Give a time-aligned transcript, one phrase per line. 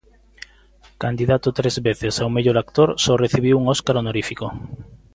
[1.03, 4.45] Candidato tres veces ao mellor actor, só recibiu un Óscar honorífico.